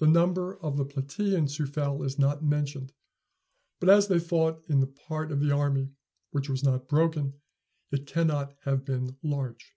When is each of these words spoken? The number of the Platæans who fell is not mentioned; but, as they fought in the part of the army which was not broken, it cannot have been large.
The 0.00 0.06
number 0.06 0.58
of 0.62 0.76
the 0.76 0.84
Platæans 0.84 1.56
who 1.56 1.64
fell 1.64 2.02
is 2.02 2.18
not 2.18 2.44
mentioned; 2.44 2.92
but, 3.78 3.88
as 3.88 4.06
they 4.08 4.18
fought 4.18 4.62
in 4.68 4.80
the 4.80 4.86
part 4.86 5.32
of 5.32 5.40
the 5.40 5.50
army 5.52 5.92
which 6.30 6.50
was 6.50 6.62
not 6.62 6.90
broken, 6.90 7.40
it 7.90 8.06
cannot 8.06 8.54
have 8.64 8.84
been 8.84 9.16
large. 9.22 9.72